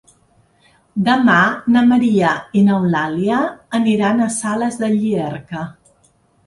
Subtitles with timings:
[1.09, 1.35] Demà
[1.75, 3.43] na Maria i n'Eulàlia
[3.83, 5.71] aniran a Sales de Llierca.